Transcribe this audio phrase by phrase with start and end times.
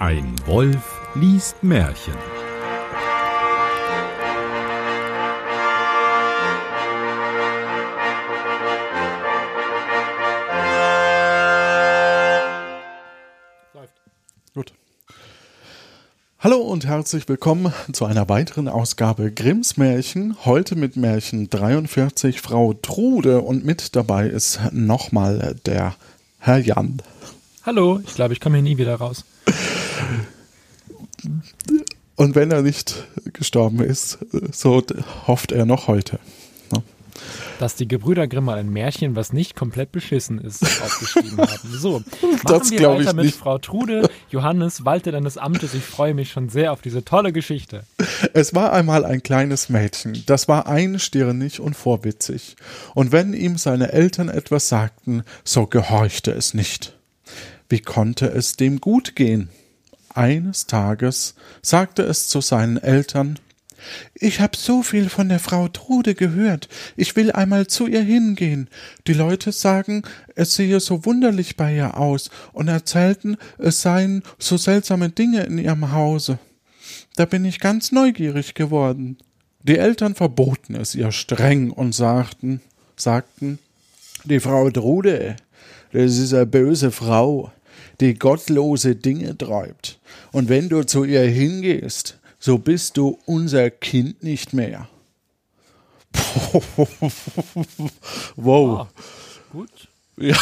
[0.00, 2.14] Ein Wolf liest Märchen.
[14.54, 14.72] Gut.
[16.38, 20.34] Hallo und herzlich willkommen zu einer weiteren Ausgabe Grimms Märchen.
[20.46, 25.94] Heute mit Märchen 43 Frau Trude und mit dabei ist nochmal der
[26.38, 27.02] Herr Jan.
[27.64, 29.26] Hallo, ich glaube, ich komme hier nie wieder raus.
[32.16, 34.18] Und wenn er nicht gestorben ist,
[34.52, 34.82] so
[35.26, 36.18] hofft er noch heute.
[36.70, 36.82] Ne?
[37.58, 41.58] Dass die Gebrüder Grimm mal ein Märchen, was nicht komplett beschissen ist, aufgeschrieben haben.
[41.64, 43.38] So, machen Das wir weiter mit nicht.
[43.38, 44.10] Frau Trude.
[44.30, 45.72] Johannes, walte deines Amtes.
[45.72, 47.84] Ich freue mich schon sehr auf diese tolle Geschichte.
[48.34, 52.54] Es war einmal ein kleines Mädchen, das war einstirnig und vorwitzig,
[52.94, 56.98] und wenn ihm seine Eltern etwas sagten, so gehorchte es nicht.
[57.70, 59.48] Wie konnte es dem gut gehen?
[60.12, 63.38] Eines Tages sagte es zu seinen Eltern
[64.12, 68.68] Ich hab so viel von der Frau Trude gehört, ich will einmal zu ihr hingehen.
[69.06, 70.02] Die Leute sagen,
[70.34, 75.56] es sehe so wunderlich bei ihr aus und erzählten, es seien so seltsame Dinge in
[75.58, 76.40] ihrem Hause.
[77.14, 79.16] Da bin ich ganz neugierig geworden.
[79.62, 82.62] Die Eltern verboten es ihr streng und sagten,
[82.96, 83.60] sagten,
[84.24, 85.36] die Frau Trude,
[85.92, 87.52] das ist eine böse Frau,
[88.00, 89.98] die gottlose Dinge treibt.
[90.32, 94.88] Und wenn du zu ihr hingehst, so bist du unser Kind nicht mehr.
[98.36, 98.80] wow.
[98.80, 98.88] Ah,
[99.52, 99.88] gut.
[100.16, 100.36] Ja.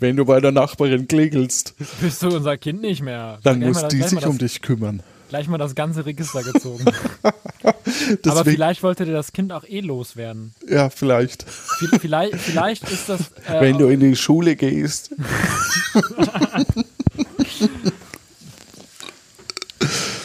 [0.00, 3.38] Wenn du bei der Nachbarin klingelst, Bist du unser Kind nicht mehr?
[3.42, 5.02] dann Gleich muss die sich um dich kümmern.
[5.28, 6.84] Gleich mal das ganze Register gezogen.
[8.26, 10.54] Aber vielleicht wollte dir das Kind auch eh loswerden.
[10.68, 11.44] ja, vielleicht.
[11.80, 13.20] Vi- Vielleicht, vielleicht ist das.
[13.46, 15.10] Äh, Wenn du in die Schule gehst.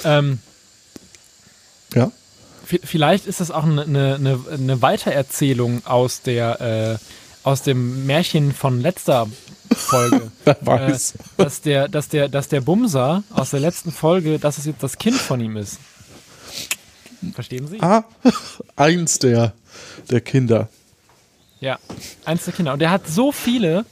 [0.04, 0.40] ähm,
[1.94, 2.12] Ja.
[2.66, 6.98] V- Vielleicht ist das auch eine, eine, eine Weitererzählung aus der äh,
[7.48, 9.28] aus dem Märchen von letzter
[9.76, 10.32] Folge.
[10.46, 10.98] Äh,
[11.38, 14.98] dass der, dass der, dass der Bumser aus der letzten Folge, dass es jetzt das
[14.98, 15.80] Kind von ihm ist.
[17.34, 17.80] Verstehen Sie?
[17.82, 18.04] Ah,
[18.76, 19.54] eins der,
[20.10, 20.70] der Kinder.
[21.60, 21.80] Ja,
[22.26, 22.74] eins der Kinder.
[22.74, 23.86] Und der hat so viele,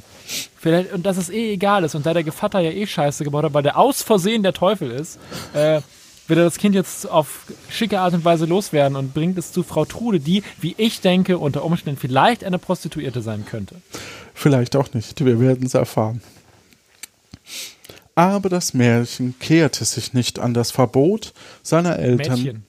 [0.58, 1.96] vielleicht, und dass es eh egal ist.
[1.96, 4.92] Und da der Gevatter ja eh Scheiße gebaut hat, weil der aus Versehen der Teufel
[4.92, 5.20] ist,
[5.54, 5.82] äh,
[6.28, 9.64] wird er das Kind jetzt auf schicke Art und Weise loswerden und bringt es zu
[9.64, 13.76] Frau Trude, die, wie ich denke, unter Umständen vielleicht eine Prostituierte sein könnte.
[14.42, 15.24] Vielleicht auch nicht.
[15.24, 16.20] Wir werden es erfahren.
[18.16, 22.42] Aber das Märchen kehrte sich nicht an das Verbot seiner Eltern.
[22.42, 22.66] Mädchen.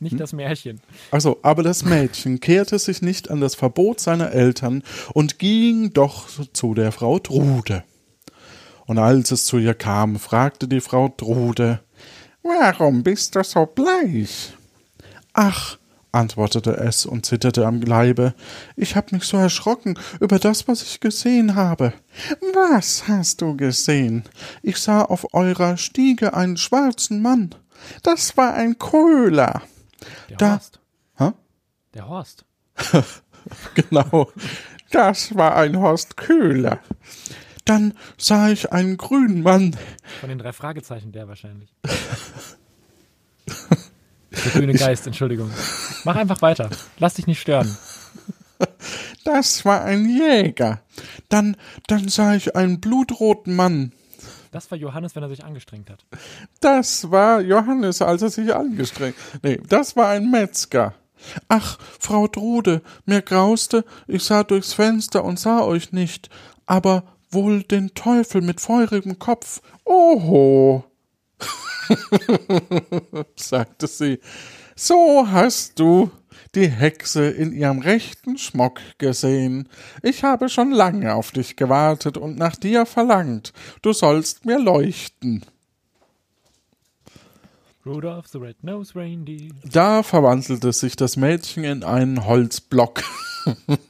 [0.00, 0.80] Nicht das Märchen.
[1.10, 6.28] Also, aber das Mädchen kehrte sich nicht an das Verbot seiner Eltern und ging doch
[6.54, 7.84] zu der Frau Trude.
[8.86, 11.80] Und als es zu ihr kam, fragte die Frau Trude,
[12.42, 14.54] Warum bist du so bleich?
[15.34, 15.76] Ach,
[16.12, 18.34] antwortete es und zitterte am Leibe,
[18.76, 21.92] ich hab mich so erschrocken über das, was ich gesehen habe.
[22.54, 24.24] Was hast du gesehen?
[24.62, 27.54] Ich sah auf eurer Stiege einen schwarzen Mann.
[28.02, 29.62] Das war ein Köhler.
[30.28, 30.80] Der Da- Horst.
[31.16, 31.30] Hä?
[31.94, 32.44] Der Horst.
[33.74, 34.30] Genau.
[34.92, 36.78] Das war ein Horst Köhler.
[37.64, 39.76] Dann sah ich einen grünen Mann.
[40.20, 41.74] Von den drei Fragezeichen, der wahrscheinlich.
[44.44, 45.50] Der grüne Geist, Entschuldigung.
[46.04, 46.70] Mach einfach weiter.
[46.98, 47.76] Lass dich nicht stören.
[49.24, 50.82] Das war ein Jäger.
[51.28, 53.92] Dann, dann sah ich einen blutroten Mann.
[54.50, 56.04] Das war Johannes, wenn er sich angestrengt hat.
[56.60, 59.16] Das war Johannes, als er sich angestrengt.
[59.42, 60.94] Nee, das war ein Metzger.
[61.48, 66.28] Ach, Frau Trude, mir grauste, ich sah durchs Fenster und sah euch nicht,
[66.66, 69.62] aber wohl den Teufel mit feurigem Kopf.
[69.84, 70.84] Oho,
[73.36, 74.18] sagte sie.
[74.74, 76.10] So hast du
[76.54, 79.68] die Hexe in ihrem rechten Schmuck gesehen.
[80.02, 83.52] Ich habe schon lange auf dich gewartet und nach dir verlangt.
[83.80, 85.44] Du sollst mir leuchten.
[87.84, 89.50] Rudolph the Red-Nosed Reindeer.
[89.64, 93.02] Da verwandelte sich das Mädchen in einen Holzblock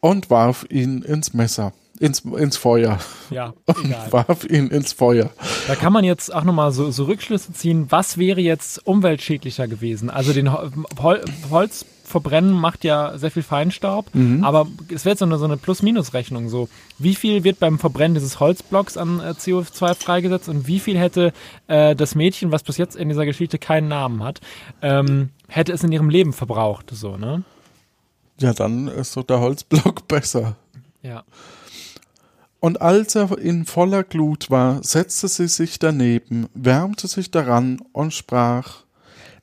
[0.00, 2.98] und warf ihn ins Messer, ins, ins Feuer.
[3.30, 3.54] Ja,
[3.84, 4.12] egal.
[4.12, 5.30] Warf ihn ins Feuer.
[5.66, 10.10] Da kann man jetzt auch nochmal so, so Rückschlüsse ziehen, was wäre jetzt umweltschädlicher gewesen?
[10.10, 10.70] Also den Hol
[11.02, 14.06] Hol Holz verbrennen macht ja sehr viel Feinstaub,
[14.42, 16.48] aber es wäre jetzt so eine, so eine Plus-Minus-Rechnung.
[16.48, 16.68] So,
[16.98, 21.34] wie viel wird beim Verbrennen dieses Holzblocks an äh, CO2 freigesetzt und wie viel hätte
[21.66, 24.40] äh, das Mädchen, was bis jetzt in dieser Geschichte keinen Namen hat,
[24.80, 26.90] ähm, hätte es in ihrem Leben verbraucht?
[26.92, 27.44] So, ne?
[28.40, 30.56] Ja, dann ist so der Holzblock besser.
[31.02, 31.24] Ja.
[32.60, 38.12] Und als er in voller Glut war, setzte sie sich daneben, wärmte sich daran und
[38.12, 38.82] sprach,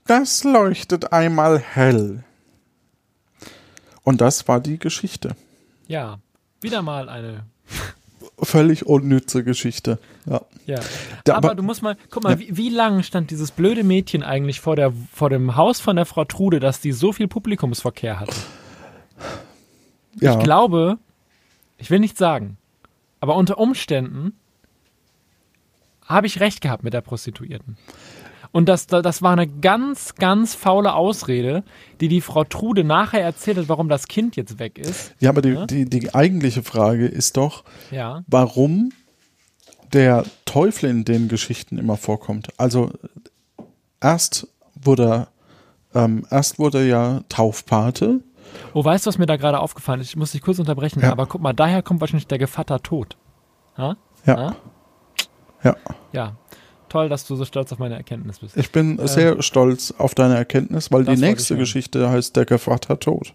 [0.05, 2.23] das leuchtet einmal hell.
[4.03, 5.35] Und das war die Geschichte.
[5.87, 6.19] Ja,
[6.61, 7.45] wieder mal eine.
[8.43, 9.97] Völlig unnütze Geschichte.
[10.25, 10.41] Ja.
[10.65, 10.79] Ja.
[11.23, 14.23] Da- aber, aber- du musst mal, guck mal, wie, wie lang stand dieses blöde Mädchen
[14.23, 18.19] eigentlich vor, der, vor dem Haus von der Frau Trude, dass die so viel Publikumsverkehr
[18.19, 18.35] hatte?
[20.19, 20.37] ja.
[20.37, 20.97] Ich glaube,
[21.77, 22.57] ich will nicht sagen,
[23.25, 24.33] aber unter Umständen
[26.05, 27.75] habe ich recht gehabt mit der Prostituierten.
[28.51, 31.63] Und das, das war eine ganz, ganz faule Ausrede,
[31.99, 35.15] die die Frau Trude nachher erzählt hat, warum das Kind jetzt weg ist.
[35.19, 35.65] ja, aber die, Ja?
[35.65, 38.23] die, die eigentliche Frage ist doch, Ja.
[38.27, 38.91] warum
[39.91, 42.49] der Teufel in den Geschichten immer vorkommt.
[42.57, 42.91] Also
[43.99, 45.27] erst wurde
[45.95, 48.21] ähm, erst wurde er ja Taufpate.
[48.73, 50.09] Oh, weißt du, was mir da gerade aufgefallen ist?
[50.09, 51.11] Ich muss dich kurz unterbrechen, Ja.
[51.11, 53.17] aber guck mal, daher kommt wahrscheinlich der Gevatter Tod.
[53.77, 53.95] Ha?
[54.25, 54.37] Ja.
[54.37, 54.55] Ha?
[55.63, 55.75] Ja.
[56.11, 56.31] Ja.
[56.89, 58.55] Toll, dass du so stolz auf meine Erkenntnis bist.
[58.55, 61.15] Ich bin sehr stolz auf deine Erkenntnis, weil Ähm.
[61.15, 61.57] Die nächste.
[61.57, 63.33] Geschichte heißt Der Gevatter Tod.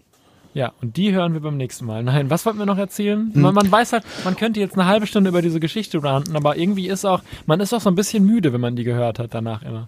[0.53, 2.03] Ja, und die hören wir beim nächsten Mal.
[2.03, 3.31] Nein, was wollten wir noch erzählen?
[3.33, 3.41] Hm.
[3.41, 6.57] Man, man weiß halt, man könnte jetzt eine halbe Stunde über diese Geschichte ranten, aber
[6.57, 9.33] irgendwie ist auch, man ist auch so ein bisschen müde, wenn man die gehört hat
[9.33, 9.87] danach immer.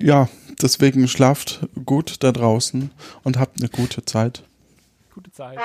[0.00, 0.28] Ja,
[0.62, 2.90] deswegen schlaft gut da draußen
[3.24, 4.44] und habt eine gute Zeit.
[5.12, 5.58] Gute Zeit.